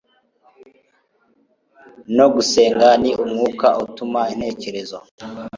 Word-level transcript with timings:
no 2.17 2.25
gusenga 2.33 2.87
ni 3.01 3.11
umwuka 3.23 3.67
utuma 3.85 4.21
intekerezo 4.33 4.97